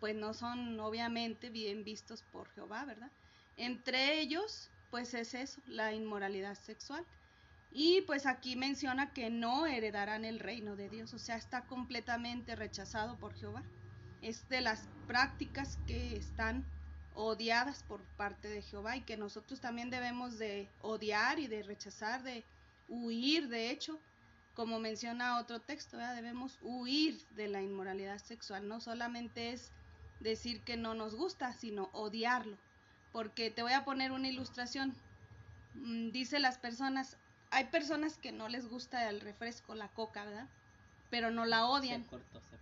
[0.00, 3.10] pues no son obviamente bien vistos por Jehová, ¿verdad?
[3.56, 7.04] Entre ellos, pues es eso, la inmoralidad sexual.
[7.72, 12.56] Y pues aquí menciona que no heredarán el reino de Dios, o sea, está completamente
[12.56, 13.62] rechazado por Jehová.
[14.22, 16.64] Es de las prácticas que están
[17.14, 22.22] odiadas por parte de Jehová y que nosotros también debemos de odiar y de rechazar,
[22.22, 22.44] de
[22.88, 23.98] huir, de hecho,
[24.54, 29.70] como menciona otro texto, debemos huir de la inmoralidad sexual, no solamente es
[30.20, 32.56] decir que no nos gusta, sino odiarlo.
[33.12, 34.94] Porque te voy a poner una ilustración.
[35.74, 37.16] Mm, dice las personas,
[37.50, 40.46] hay personas que no les gusta el refresco, la coca, ¿verdad?
[41.10, 42.02] Pero no la odian.
[42.04, 42.57] Se cortó, se